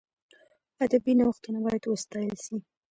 [0.83, 2.55] ادبي نوښتونه باید وستایل سي.